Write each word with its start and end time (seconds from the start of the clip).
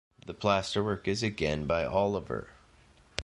The 0.25 0.33
plasterwork 0.33 1.07
is 1.07 1.21
again 1.21 1.67
by 1.67 1.85
Oliver. 1.85 2.49